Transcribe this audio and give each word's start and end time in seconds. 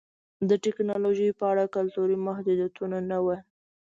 د 0.49 0.51
ټکنالوژۍ 0.63 1.29
په 1.39 1.43
اړه 1.51 1.65
کلتوري 1.75 2.17
محدودیتونه 2.27 2.97
نه 3.09 3.17
وو 3.25 3.37